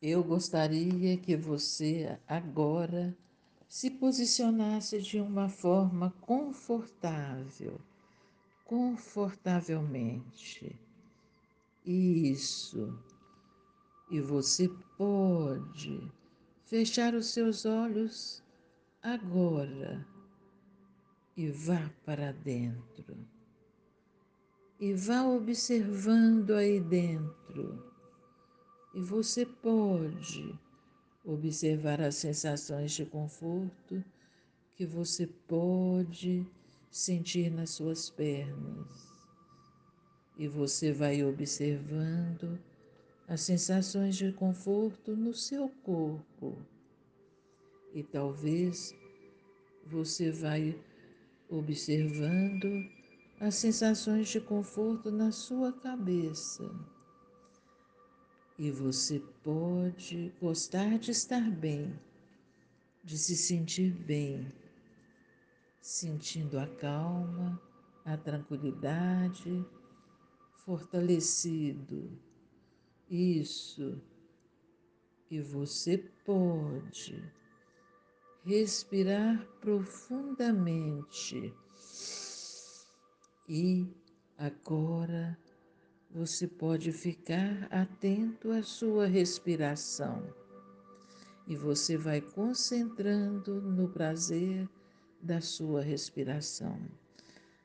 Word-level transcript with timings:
Eu 0.00 0.22
gostaria 0.22 1.16
que 1.16 1.36
você 1.36 2.16
agora 2.28 3.18
se 3.68 3.90
posicionasse 3.90 5.02
de 5.02 5.20
uma 5.20 5.48
forma 5.48 6.14
confortável, 6.20 7.80
confortavelmente. 8.64 10.80
Isso. 11.84 12.96
E 14.08 14.20
você 14.20 14.68
pode 14.96 16.00
fechar 16.62 17.12
os 17.14 17.32
seus 17.32 17.66
olhos 17.66 18.40
agora 19.02 20.06
e 21.36 21.50
vá 21.50 21.90
para 22.04 22.32
dentro. 22.32 23.16
E 24.78 24.94
vá 24.94 25.24
observando 25.24 26.52
aí 26.52 26.78
dentro 26.78 27.87
e 28.94 29.00
você 29.00 29.44
pode 29.44 30.58
observar 31.24 32.00
as 32.00 32.16
sensações 32.16 32.92
de 32.92 33.04
conforto 33.04 34.02
que 34.74 34.86
você 34.86 35.26
pode 35.26 36.46
sentir 36.90 37.50
nas 37.50 37.70
suas 37.70 38.08
pernas. 38.08 39.08
E 40.38 40.48
você 40.48 40.92
vai 40.92 41.22
observando 41.22 42.58
as 43.26 43.40
sensações 43.42 44.16
de 44.16 44.32
conforto 44.32 45.14
no 45.14 45.34
seu 45.34 45.68
corpo. 45.82 46.56
E 47.92 48.02
talvez 48.02 48.94
você 49.84 50.30
vai 50.30 50.78
observando 51.48 52.88
as 53.40 53.54
sensações 53.54 54.28
de 54.28 54.40
conforto 54.40 55.10
na 55.10 55.32
sua 55.32 55.72
cabeça. 55.72 56.97
E 58.58 58.72
você 58.72 59.20
pode 59.44 60.34
gostar 60.40 60.98
de 60.98 61.12
estar 61.12 61.48
bem, 61.48 61.96
de 63.04 63.16
se 63.16 63.36
sentir 63.36 63.92
bem, 63.92 64.52
sentindo 65.80 66.58
a 66.58 66.66
calma, 66.66 67.62
a 68.04 68.16
tranquilidade, 68.16 69.64
fortalecido. 70.64 72.10
Isso. 73.08 74.02
E 75.30 75.40
você 75.40 75.98
pode 76.24 77.22
respirar 78.44 79.46
profundamente. 79.60 81.54
E 83.48 83.86
agora 84.36 85.38
você 86.10 86.46
pode 86.46 86.92
ficar 86.92 87.68
atento 87.70 88.50
à 88.50 88.62
sua 88.62 89.06
respiração 89.06 90.22
e 91.46 91.56
você 91.56 91.96
vai 91.96 92.20
concentrando 92.20 93.60
no 93.60 93.88
prazer 93.88 94.68
da 95.20 95.40
sua 95.40 95.80
respiração, 95.80 96.78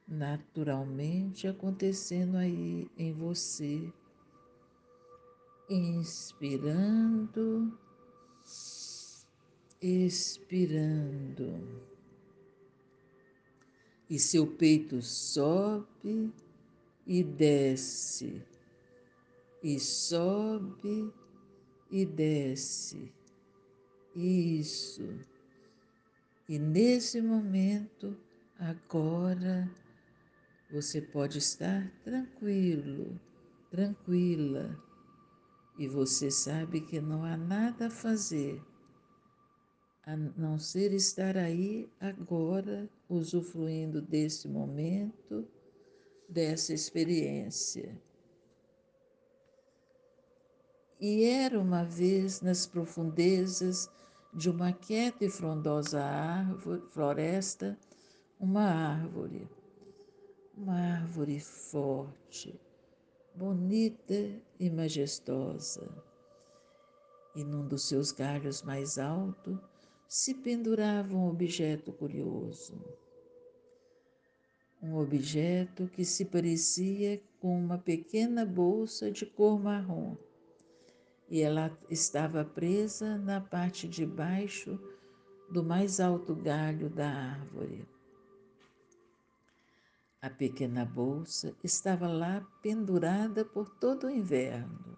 naturalmente 0.07 1.47
acontecendo 1.47 2.37
aí 2.37 2.89
em 2.97 3.13
você. 3.13 3.91
Inspirando, 5.69 7.77
expirando. 9.81 11.81
E 14.09 14.19
seu 14.19 14.47
peito 14.47 15.01
sobe 15.01 16.31
e 17.05 17.23
desce, 17.23 18.41
e 19.61 19.79
sobe 19.79 21.13
e 21.91 22.05
desce. 22.05 23.11
Isso. 24.15 25.07
E 26.47 26.59
nesse 26.59 27.21
momento, 27.21 28.15
agora, 28.59 29.69
você 30.69 31.01
pode 31.01 31.37
estar 31.37 31.91
tranquilo, 32.03 33.19
tranquila, 33.71 34.77
e 35.77 35.87
você 35.87 36.29
sabe 36.29 36.81
que 36.81 37.01
não 37.01 37.23
há 37.23 37.35
nada 37.35 37.87
a 37.87 37.91
fazer 37.91 38.61
a 40.05 40.17
não 40.17 40.59
ser 40.59 40.93
estar 40.93 41.37
aí 41.37 41.89
agora, 41.99 42.89
usufruindo 43.07 44.01
desse 44.01 44.47
momento 44.47 45.47
dessa 46.33 46.73
experiência. 46.73 47.95
E 50.99 51.23
era 51.23 51.59
uma 51.59 51.83
vez 51.83 52.41
nas 52.41 52.65
profundezas 52.65 53.89
de 54.33 54.49
uma 54.49 54.73
quieta 54.73 55.25
e 55.25 55.29
frondosa 55.29 56.01
árvore, 56.01 56.81
floresta, 56.89 57.77
uma 58.39 58.63
árvore, 58.63 59.47
uma 60.57 60.73
árvore 60.73 61.39
forte, 61.39 62.59
bonita 63.35 64.41
e 64.59 64.69
majestosa. 64.71 65.87
E 67.35 67.43
num 67.43 67.67
dos 67.67 67.87
seus 67.87 68.11
galhos 68.11 68.63
mais 68.63 68.97
altos 68.97 69.57
se 70.07 70.33
pendurava 70.33 71.15
um 71.15 71.27
objeto 71.27 71.91
curioso 71.91 73.02
um 74.83 74.97
objeto 74.97 75.87
que 75.87 76.03
se 76.03 76.25
parecia 76.25 77.21
com 77.39 77.57
uma 77.57 77.77
pequena 77.77 78.45
bolsa 78.45 79.09
de 79.09 79.25
cor 79.25 79.57
marrom, 79.57 80.17
e 81.29 81.39
ela 81.41 81.71
estava 81.89 82.43
presa 82.43 83.17
na 83.17 83.39
parte 83.39 83.87
de 83.87 84.05
baixo 84.05 84.77
do 85.49 85.63
mais 85.63 86.01
alto 86.01 86.35
galho 86.35 86.89
da 86.89 87.07
árvore. 87.07 87.87
A 90.21 90.29
pequena 90.29 90.83
bolsa 90.83 91.55
estava 91.63 92.09
lá 92.09 92.45
pendurada 92.61 93.45
por 93.45 93.69
todo 93.79 94.07
o 94.07 94.09
inverno. 94.09 94.97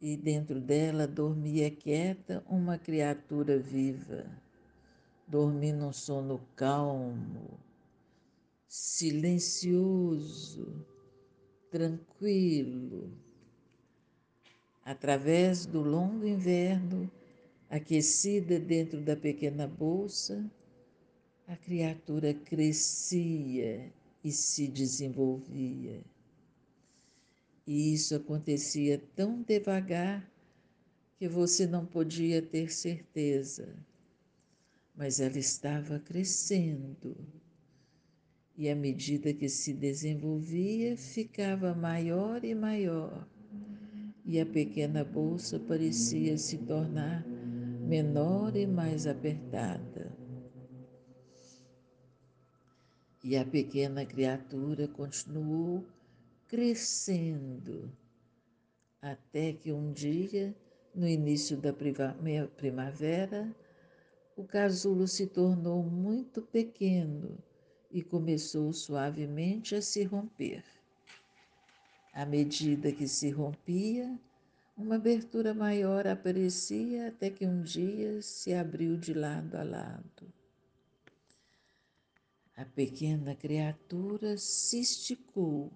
E 0.00 0.16
dentro 0.16 0.60
dela 0.60 1.06
dormia 1.06 1.70
quieta 1.70 2.44
uma 2.48 2.76
criatura 2.76 3.56
viva, 3.56 4.26
dormindo 5.28 5.86
um 5.86 5.92
sono 5.92 6.40
calmo, 6.54 7.65
silencioso, 8.68 10.66
tranquilo. 11.70 13.12
Através 14.84 15.66
do 15.66 15.82
longo 15.82 16.26
inverno, 16.26 17.10
aquecida 17.68 18.58
dentro 18.58 19.00
da 19.00 19.16
pequena 19.16 19.66
bolsa, 19.66 20.48
a 21.46 21.56
criatura 21.56 22.34
crescia 22.34 23.92
e 24.22 24.32
se 24.32 24.68
desenvolvia. 24.68 26.00
E 27.66 27.92
isso 27.92 28.14
acontecia 28.14 29.02
tão 29.16 29.42
devagar 29.42 30.30
que 31.18 31.28
você 31.28 31.66
não 31.66 31.84
podia 31.84 32.40
ter 32.40 32.70
certeza, 32.72 33.76
mas 34.94 35.18
ela 35.18 35.38
estava 35.38 35.98
crescendo 35.98 37.16
e 38.58 38.70
à 38.70 38.74
medida 38.74 39.34
que 39.34 39.48
se 39.48 39.74
desenvolvia, 39.74 40.96
ficava 40.96 41.74
maior 41.74 42.42
e 42.42 42.54
maior, 42.54 43.28
e 44.24 44.40
a 44.40 44.46
pequena 44.46 45.04
bolsa 45.04 45.58
parecia 45.58 46.38
se 46.38 46.56
tornar 46.58 47.26
menor 47.26 48.56
e 48.56 48.66
mais 48.66 49.06
apertada. 49.06 50.10
E 53.22 53.36
a 53.36 53.44
pequena 53.44 54.06
criatura 54.06 54.88
continuou 54.88 55.84
crescendo, 56.48 57.92
até 59.02 59.52
que 59.52 59.70
um 59.70 59.92
dia, 59.92 60.54
no 60.94 61.06
início 61.06 61.58
da 61.58 61.74
primavera, 62.56 63.54
o 64.34 64.44
casulo 64.44 65.06
se 65.06 65.26
tornou 65.26 65.82
muito 65.82 66.40
pequeno 66.40 67.36
e 67.96 68.02
começou 68.02 68.72
suavemente 68.74 69.74
a 69.74 69.80
se 69.80 70.04
romper. 70.04 70.62
À 72.12 72.26
medida 72.26 72.92
que 72.92 73.08
se 73.08 73.30
rompia, 73.30 74.20
uma 74.76 74.96
abertura 74.96 75.54
maior 75.54 76.06
aparecia 76.06 77.08
até 77.08 77.30
que 77.30 77.46
um 77.46 77.62
dia 77.62 78.20
se 78.20 78.52
abriu 78.52 78.98
de 78.98 79.14
lado 79.14 79.54
a 79.54 79.62
lado. 79.62 80.30
A 82.54 82.66
pequena 82.66 83.34
criatura 83.34 84.36
se 84.36 84.80
esticou 84.80 85.72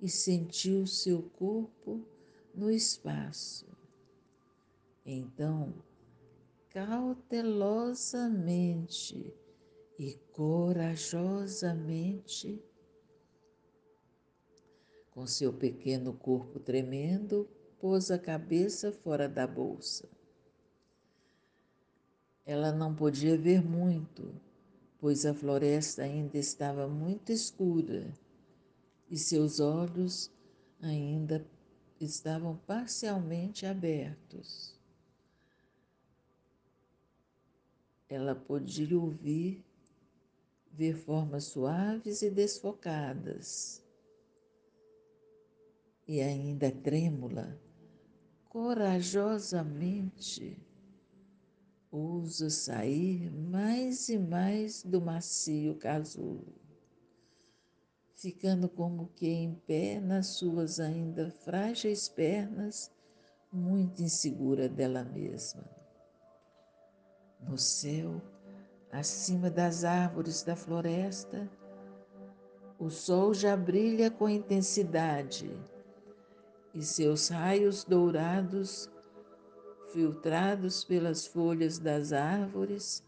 e 0.00 0.08
sentiu 0.08 0.86
seu 0.86 1.20
corpo 1.20 2.06
no 2.54 2.70
espaço. 2.70 3.66
Então, 5.04 5.74
cautelosamente, 6.70 9.34
e 9.98 10.14
corajosamente, 10.32 12.62
com 15.10 15.26
seu 15.26 15.52
pequeno 15.52 16.12
corpo 16.12 16.60
tremendo 16.60 17.48
pôs 17.80 18.10
a 18.10 18.18
cabeça 18.18 18.92
fora 18.92 19.28
da 19.28 19.46
bolsa. 19.46 20.08
Ela 22.44 22.70
não 22.70 22.94
podia 22.94 23.36
ver 23.36 23.62
muito, 23.62 24.34
pois 25.00 25.26
a 25.26 25.34
floresta 25.34 26.02
ainda 26.02 26.38
estava 26.38 26.86
muito 26.86 27.32
escura 27.32 28.14
e 29.10 29.16
seus 29.16 29.58
olhos 29.58 30.30
ainda 30.80 31.44
estavam 32.00 32.56
parcialmente 32.56 33.66
abertos. 33.66 34.76
Ela 38.08 38.34
podia 38.34 38.96
ouvir, 38.96 39.65
ver 40.76 40.94
formas 40.94 41.44
suaves 41.44 42.20
e 42.20 42.30
desfocadas, 42.30 43.82
e 46.06 46.20
ainda 46.20 46.70
trêmula, 46.70 47.58
corajosamente 48.50 50.62
ousa 51.90 52.50
sair 52.50 53.32
mais 53.32 54.10
e 54.10 54.18
mais 54.18 54.82
do 54.82 55.00
macio 55.00 55.76
casulo, 55.76 56.54
ficando 58.14 58.68
como 58.68 59.08
que 59.16 59.28
em 59.28 59.54
pé 59.54 59.98
nas 59.98 60.26
suas 60.26 60.78
ainda 60.78 61.30
frágeis 61.30 62.06
pernas, 62.06 62.92
muito 63.50 64.02
insegura 64.02 64.68
dela 64.68 65.04
mesma. 65.04 65.64
No 67.40 67.56
céu, 67.56 68.20
acima 68.98 69.50
das 69.50 69.84
árvores 69.84 70.42
da 70.42 70.56
floresta, 70.56 71.50
o 72.78 72.90
sol 72.90 73.32
já 73.32 73.56
brilha 73.56 74.10
com 74.10 74.28
intensidade 74.28 75.50
e 76.74 76.82
seus 76.82 77.28
raios 77.28 77.84
dourados 77.84 78.90
filtrados 79.96 80.84
pelas 80.84 81.26
folhas 81.26 81.78
das 81.78 82.12
árvores, 82.12 83.02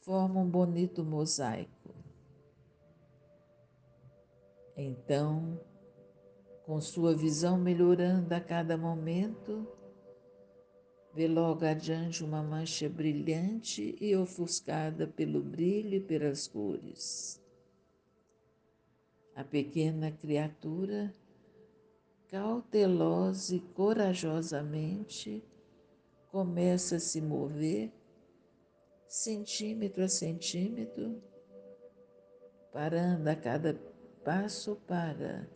formam 0.00 0.42
um 0.42 0.50
bonito 0.50 1.04
mosaico. 1.04 1.94
Então, 4.76 5.60
com 6.64 6.80
sua 6.80 7.14
visão 7.14 7.56
melhorando 7.56 8.34
a 8.34 8.40
cada 8.40 8.76
momento, 8.76 9.66
vê 11.16 11.26
logo 11.26 11.64
adiante 11.64 12.22
uma 12.22 12.42
mancha 12.42 12.90
brilhante 12.90 13.96
e 13.98 14.14
ofuscada 14.14 15.06
pelo 15.06 15.40
brilho 15.40 15.94
e 15.94 16.00
pelas 16.00 16.46
cores. 16.46 17.42
A 19.34 19.42
pequena 19.42 20.12
criatura, 20.12 21.10
cautelosa 22.28 23.56
e 23.56 23.60
corajosamente, 23.60 25.42
começa 26.30 26.96
a 26.96 27.00
se 27.00 27.22
mover 27.22 27.90
centímetro 29.08 30.04
a 30.04 30.08
centímetro, 30.08 31.22
parando 32.70 33.26
a 33.30 33.34
cada 33.34 33.74
passo 34.22 34.76
para, 34.86 35.48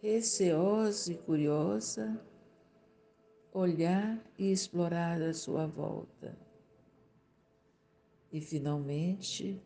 receosa 0.00 1.12
e 1.12 1.18
curiosa, 1.18 2.18
olhar 3.52 4.18
e 4.38 4.50
explorar 4.52 5.20
a 5.22 5.32
sua 5.32 5.66
volta. 5.66 6.36
E 8.32 8.40
finalmente, 8.40 9.60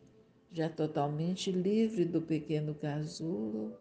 já 0.51 0.69
totalmente 0.69 1.51
livre 1.51 2.05
do 2.05 2.21
pequeno 2.21 2.73
casulo, 2.75 3.77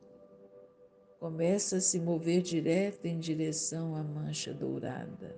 começa 1.20 1.76
a 1.76 1.80
se 1.80 2.00
mover 2.00 2.42
direto 2.42 3.06
em 3.06 3.18
direção 3.18 3.94
à 3.94 4.02
mancha 4.02 4.52
dourada. 4.52 5.36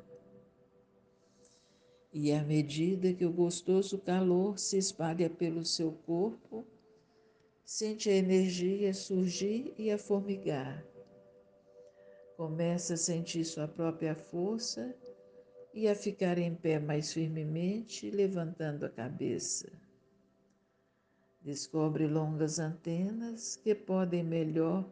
E 2.13 2.33
à 2.33 2.43
medida 2.43 3.13
que 3.13 3.27
o 3.27 3.33
gostoso 3.33 3.99
calor 3.99 4.59
se 4.59 4.79
espalha 4.79 5.29
pelo 5.29 5.65
seu 5.65 5.93
corpo, 6.07 6.65
sente 7.65 8.09
a 8.09 8.15
energia 8.15 8.95
surgir 8.95 9.75
e 9.77 9.91
a 9.91 9.99
formigar. 9.99 10.94
Começa 12.37 12.95
a 12.95 12.97
sentir 12.97 13.45
sua 13.45 13.69
própria 13.69 14.15
força 14.15 14.95
e 15.73 15.87
a 15.89 15.95
ficar 15.95 16.37
em 16.37 16.55
pé 16.55 16.81
mais 16.81 17.13
firmemente, 17.13 18.11
levantando 18.11 18.85
a 18.85 18.89
cabeça. 18.89 19.71
Descobre 21.41 22.07
longas 22.07 22.59
antenas 22.59 23.57
que 23.57 23.75
podem 23.75 24.25
melhor 24.25 24.85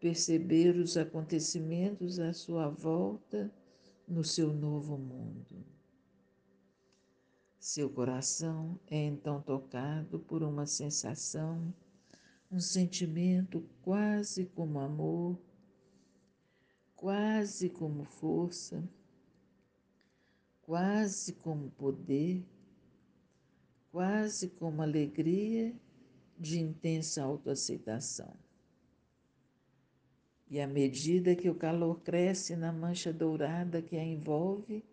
perceber 0.00 0.76
os 0.76 0.96
acontecimentos 0.96 2.18
à 2.18 2.32
sua 2.32 2.68
volta 2.68 3.52
no 4.08 4.24
seu 4.24 4.52
novo 4.52 4.96
mundo. 4.96 5.64
Seu 7.58 7.88
coração 7.88 8.78
é 8.90 8.96
então 8.96 9.40
tocado 9.40 10.18
por 10.18 10.42
uma 10.42 10.66
sensação, 10.66 11.72
um 12.50 12.58
sentimento 12.58 13.64
quase 13.82 14.46
como 14.46 14.80
amor, 14.80 15.38
quase 17.02 17.68
como 17.68 18.04
força, 18.04 18.88
quase 20.62 21.32
como 21.32 21.68
poder, 21.72 22.46
quase 23.90 24.48
como 24.48 24.82
alegria 24.82 25.74
de 26.38 26.60
intensa 26.60 27.24
autoaceitação. 27.24 28.32
E 30.48 30.60
à 30.60 30.66
medida 30.68 31.34
que 31.34 31.50
o 31.50 31.56
calor 31.56 31.98
cresce 32.02 32.54
na 32.54 32.72
mancha 32.72 33.12
dourada 33.12 33.82
que 33.82 33.96
a 33.96 34.04
envolve, 34.04 34.84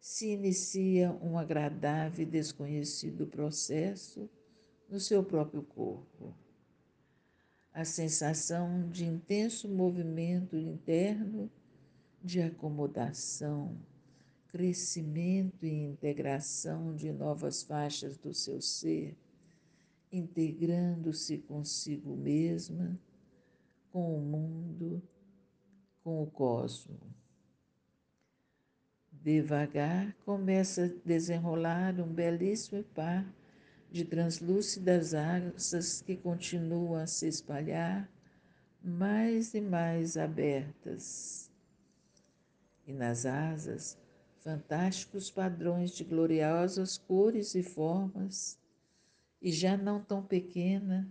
se 0.00 0.26
inicia 0.26 1.12
um 1.22 1.38
agradável 1.38 2.24
e 2.24 2.28
desconhecido 2.28 3.28
processo 3.28 4.28
no 4.90 4.98
seu 4.98 5.22
próprio 5.22 5.62
corpo. 5.62 6.34
A 7.72 7.84
sensação 7.84 8.88
de 8.90 9.06
intenso 9.06 9.68
movimento 9.68 10.56
interno, 10.56 11.50
de 12.22 12.42
acomodação, 12.42 13.76
crescimento 14.48 15.64
e 15.64 15.72
integração 15.72 16.94
de 16.94 17.10
novas 17.10 17.62
faixas 17.62 18.18
do 18.18 18.34
seu 18.34 18.60
ser, 18.60 19.16
integrando-se 20.12 21.38
consigo 21.38 22.14
mesma, 22.14 23.00
com 23.90 24.18
o 24.18 24.20
mundo, 24.20 25.02
com 26.04 26.22
o 26.22 26.26
cosmos. 26.26 26.98
Devagar 29.10 30.14
começa 30.24 30.84
a 30.84 31.06
desenrolar 31.06 31.98
um 32.00 32.12
belíssimo 32.12 32.82
par 32.94 33.24
de 33.92 34.06
translúcidas 34.06 35.12
asas 35.12 36.00
que 36.00 36.16
continuam 36.16 36.94
a 36.94 37.06
se 37.06 37.28
espalhar 37.28 38.10
mais 38.82 39.52
e 39.52 39.60
mais 39.60 40.16
abertas. 40.16 41.50
E 42.86 42.92
nas 42.94 43.26
asas, 43.26 43.98
fantásticos 44.40 45.30
padrões 45.30 45.90
de 45.90 46.04
gloriosas 46.04 46.96
cores 46.96 47.54
e 47.54 47.62
formas, 47.62 48.58
e 49.42 49.52
já 49.52 49.76
não 49.76 50.02
tão 50.02 50.22
pequena, 50.22 51.06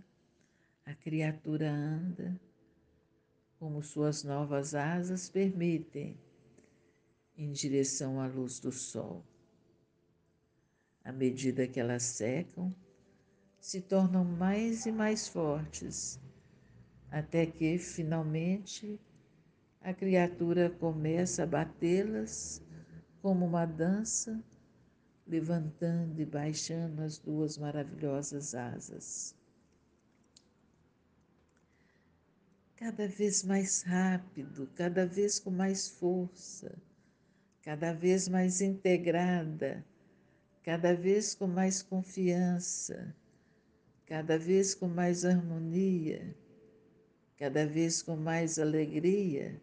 a 0.84 0.92
criatura 0.92 1.70
anda, 1.70 2.38
como 3.60 3.80
suas 3.80 4.24
novas 4.24 4.74
asas 4.74 5.28
permitem 5.28 6.18
em 7.36 7.52
direção 7.52 8.20
à 8.20 8.26
luz 8.26 8.58
do 8.58 8.72
sol. 8.72 9.24
À 11.12 11.14
medida 11.14 11.68
que 11.68 11.78
elas 11.78 12.04
secam, 12.04 12.74
se 13.60 13.82
tornam 13.82 14.24
mais 14.24 14.86
e 14.86 14.90
mais 14.90 15.28
fortes, 15.28 16.18
até 17.10 17.44
que, 17.44 17.76
finalmente, 17.76 18.98
a 19.82 19.92
criatura 19.92 20.70
começa 20.70 21.42
a 21.42 21.46
batê-las 21.46 22.62
como 23.20 23.44
uma 23.44 23.66
dança, 23.66 24.42
levantando 25.26 26.18
e 26.18 26.24
baixando 26.24 27.02
as 27.02 27.18
duas 27.18 27.58
maravilhosas 27.58 28.54
asas. 28.54 29.34
Cada 32.74 33.06
vez 33.06 33.44
mais 33.44 33.82
rápido, 33.82 34.66
cada 34.74 35.04
vez 35.04 35.38
com 35.38 35.50
mais 35.50 35.90
força 35.90 36.74
cada 37.62 37.92
vez 37.92 38.28
mais 38.28 38.60
integrada, 38.60 39.84
cada 40.62 40.94
vez 40.94 41.34
com 41.34 41.46
mais 41.46 41.82
confiança, 41.82 43.14
cada 44.06 44.38
vez 44.38 44.74
com 44.74 44.86
mais 44.86 45.24
harmonia, 45.24 46.34
cada 47.36 47.66
vez 47.66 48.00
com 48.00 48.16
mais 48.16 48.58
alegria. 48.58 49.60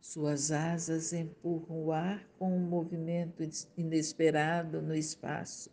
Suas 0.00 0.50
asas 0.50 1.12
empurram 1.12 1.84
o 1.84 1.92
ar 1.92 2.28
com 2.38 2.54
um 2.54 2.60
movimento 2.60 3.42
inesperado 3.76 4.82
no 4.82 4.94
espaço. 4.94 5.70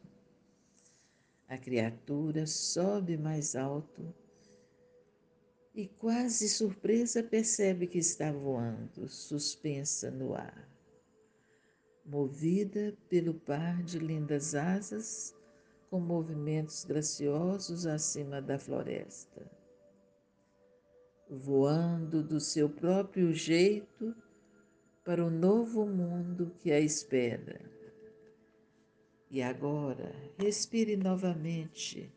A 1.48 1.58
criatura 1.58 2.46
sobe 2.46 3.18
mais 3.18 3.56
alto 3.56 4.14
e, 5.74 5.88
quase 5.88 6.48
surpresa, 6.48 7.24
percebe 7.24 7.88
que 7.88 7.98
está 7.98 8.32
voando, 8.32 9.08
suspensa 9.08 10.12
no 10.12 10.36
ar. 10.36 10.70
Movida 12.10 12.98
pelo 13.08 13.36
par 13.36 13.84
de 13.84 14.00
lindas 14.00 14.56
asas, 14.56 15.36
com 15.92 16.00
movimentos 16.00 16.84
graciosos 16.84 17.86
acima 17.86 18.42
da 18.42 18.58
floresta. 18.58 19.46
Voando 21.30 22.24
do 22.24 22.40
seu 22.40 22.68
próprio 22.68 23.32
jeito 23.32 24.16
para 25.06 25.24
o 25.24 25.30
novo 25.30 25.86
mundo 25.86 26.52
que 26.58 26.72
a 26.72 26.80
espera. 26.80 27.62
E 29.30 29.44
agora, 29.44 30.12
respire 30.40 30.98
novamente. 30.98 32.12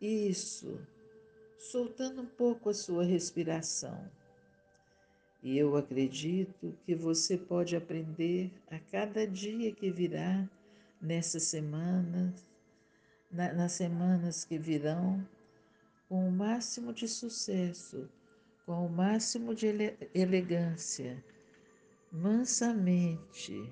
Isso 0.00 0.80
soltando 1.58 2.22
um 2.22 2.26
pouco 2.26 2.68
a 2.68 2.74
sua 2.74 3.02
respiração. 3.02 4.08
E 5.44 5.56
eu 5.58 5.76
acredito 5.76 6.74
que 6.84 6.94
você 6.94 7.38
pode 7.38 7.76
aprender 7.76 8.50
a 8.68 8.78
cada 8.80 9.24
dia 9.26 9.72
que 9.72 9.90
virá 9.90 10.48
nessas 11.00 11.44
semanas, 11.44 12.44
na, 13.30 13.52
nas 13.52 13.72
semanas 13.72 14.44
que 14.44 14.58
virão, 14.58 15.24
com 16.08 16.26
o 16.26 16.32
máximo 16.32 16.92
de 16.92 17.06
sucesso, 17.06 18.08
com 18.66 18.86
o 18.86 18.88
máximo 18.88 19.54
de 19.54 19.66
ele, 19.66 19.96
elegância, 20.14 21.22
mansamente. 22.10 23.70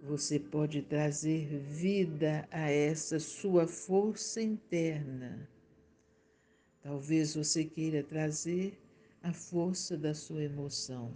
Você 0.00 0.40
pode 0.40 0.80
trazer 0.80 1.46
vida 1.58 2.48
a 2.50 2.70
essa 2.70 3.20
sua 3.20 3.68
força 3.68 4.40
interna 4.40 5.46
Talvez 6.82 7.34
você 7.34 7.64
queira 7.64 8.02
trazer 8.02 8.78
a 9.22 9.32
força 9.32 9.96
da 9.96 10.14
sua 10.14 10.42
emoção. 10.42 11.14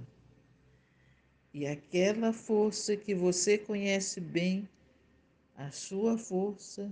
E 1.52 1.66
aquela 1.66 2.32
força 2.32 2.96
que 2.96 3.14
você 3.14 3.56
conhece 3.56 4.20
bem, 4.20 4.68
a 5.56 5.70
sua 5.70 6.18
força, 6.18 6.90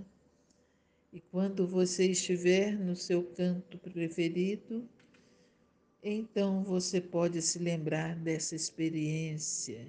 e 1.11 1.19
quando 1.19 1.67
você 1.67 2.07
estiver 2.07 2.77
no 2.77 2.95
seu 2.95 3.23
canto 3.23 3.77
preferido, 3.77 4.87
então 6.01 6.63
você 6.63 6.99
pode 6.99 7.41
se 7.41 7.59
lembrar 7.59 8.15
dessa 8.15 8.55
experiência 8.55 9.85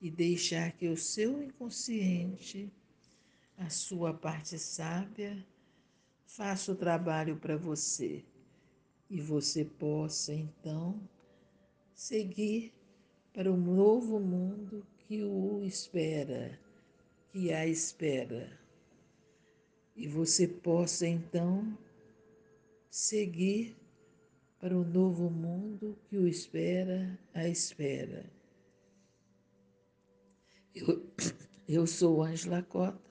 e 0.00 0.10
deixar 0.10 0.72
que 0.72 0.88
o 0.88 0.96
seu 0.96 1.42
inconsciente, 1.42 2.70
a 3.56 3.70
sua 3.70 4.12
parte 4.12 4.58
sábia, 4.58 5.46
faça 6.26 6.72
o 6.72 6.76
trabalho 6.76 7.36
para 7.36 7.56
você 7.56 8.24
e 9.10 9.20
você 9.20 9.64
possa 9.64 10.32
então 10.32 11.00
seguir 11.92 12.72
para 13.34 13.50
um 13.50 13.56
novo 13.56 14.20
mundo 14.20 14.86
que 14.98 15.22
o 15.24 15.62
espera, 15.64 16.58
que 17.32 17.52
a 17.52 17.66
espera. 17.66 18.58
E 19.96 20.06
você 20.06 20.46
possa 20.46 21.06
então 21.06 21.76
seguir 22.88 23.76
para 24.60 24.76
o 24.76 24.82
um 24.82 24.88
novo 24.88 25.28
mundo 25.28 25.98
que 26.08 26.16
o 26.16 26.28
espera, 26.28 27.18
a 27.34 27.48
espera. 27.48 28.24
Eu, 30.74 31.04
eu 31.68 31.86
sou 31.86 32.22
Angela 32.22 32.62
Cota 32.62 33.10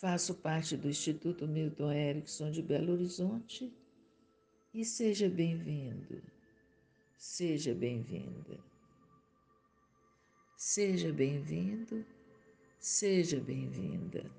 Faço 0.00 0.34
parte 0.34 0.78
do 0.78 0.88
Instituto 0.88 1.46
Milton 1.46 1.92
Erickson 1.92 2.50
de 2.50 2.62
Belo 2.62 2.94
Horizonte 2.94 3.70
e 4.72 4.84
seja 4.84 5.28
bem-vindo, 5.28 6.22
seja 7.16 7.74
bem-vinda. 7.74 8.58
Seja 10.56 11.12
bem-vindo, 11.12 12.04
seja 12.78 13.40
bem-vinda. 13.40 14.30